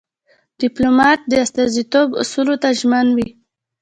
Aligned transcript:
ډيپلومات 0.61 1.19
د 1.31 1.33
استازیتوب 1.45 2.09
اصولو 2.21 2.55
ته 2.61 2.69
ژمن 2.79 3.07
وي. 3.17 3.29